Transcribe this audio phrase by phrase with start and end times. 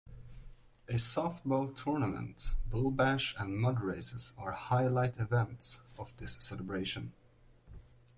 [0.89, 7.13] A softball tournament, bull bash and mud races are highlight events of this celebration.